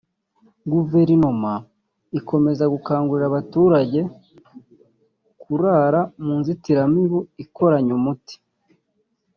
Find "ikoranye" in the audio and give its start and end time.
7.43-7.91